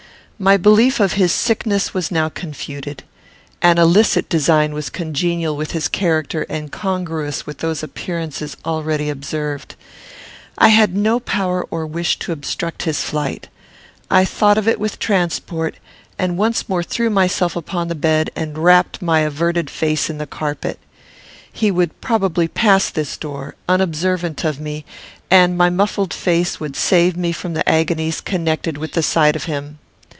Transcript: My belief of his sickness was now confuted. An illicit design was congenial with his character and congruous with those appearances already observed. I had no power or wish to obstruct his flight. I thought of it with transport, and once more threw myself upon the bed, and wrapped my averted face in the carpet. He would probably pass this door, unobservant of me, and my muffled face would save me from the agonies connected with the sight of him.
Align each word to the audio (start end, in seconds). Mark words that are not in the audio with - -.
My 0.41 0.57
belief 0.57 0.99
of 0.99 1.13
his 1.13 1.31
sickness 1.31 1.93
was 1.93 2.09
now 2.09 2.27
confuted. 2.27 3.03
An 3.61 3.77
illicit 3.77 4.27
design 4.27 4.73
was 4.73 4.89
congenial 4.89 5.55
with 5.55 5.73
his 5.73 5.87
character 5.87 6.47
and 6.49 6.71
congruous 6.71 7.45
with 7.45 7.59
those 7.59 7.83
appearances 7.83 8.57
already 8.65 9.07
observed. 9.07 9.75
I 10.57 10.69
had 10.69 10.97
no 10.97 11.19
power 11.19 11.67
or 11.69 11.85
wish 11.85 12.17
to 12.17 12.31
obstruct 12.31 12.81
his 12.81 13.03
flight. 13.03 13.49
I 14.09 14.25
thought 14.25 14.57
of 14.57 14.67
it 14.67 14.79
with 14.79 14.97
transport, 14.97 15.75
and 16.17 16.39
once 16.39 16.67
more 16.67 16.81
threw 16.81 17.11
myself 17.11 17.55
upon 17.55 17.87
the 17.87 17.93
bed, 17.93 18.31
and 18.35 18.57
wrapped 18.57 18.99
my 18.99 19.19
averted 19.19 19.69
face 19.69 20.09
in 20.09 20.17
the 20.17 20.25
carpet. 20.25 20.79
He 21.53 21.69
would 21.69 22.01
probably 22.01 22.47
pass 22.47 22.89
this 22.89 23.15
door, 23.15 23.53
unobservant 23.69 24.43
of 24.43 24.59
me, 24.59 24.85
and 25.29 25.55
my 25.55 25.69
muffled 25.69 26.15
face 26.15 26.59
would 26.59 26.75
save 26.75 27.15
me 27.15 27.31
from 27.31 27.53
the 27.53 27.69
agonies 27.69 28.21
connected 28.21 28.75
with 28.79 28.93
the 28.93 29.03
sight 29.03 29.35
of 29.35 29.43
him. 29.43 29.77